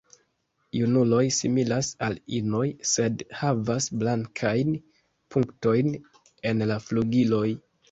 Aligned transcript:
Junuloj 0.77 1.19
similas 1.39 1.89
al 2.07 2.17
inoj, 2.37 2.63
sed 2.93 3.21
havas 3.43 3.89
blankajn 4.05 4.75
punktojn 5.37 5.95
en 6.53 6.69
la 6.75 6.83
flugiloj. 6.91 7.47